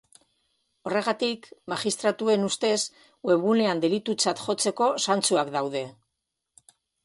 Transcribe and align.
Horregatik, 0.87 1.45
magistratuen 1.73 2.47
ustez, 2.49 2.79
webgunean 3.31 3.85
delitutzat 3.87 4.43
jotzeko 4.49 4.91
zantzuak 5.07 5.57
daude. 5.61 5.87